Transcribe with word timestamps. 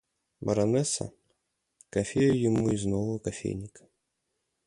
Баронесса, 0.41 1.13
кофею 1.91 2.33
ему 2.41 2.71
из 2.71 2.85
нового 2.85 3.19
кофейника. 3.19 3.87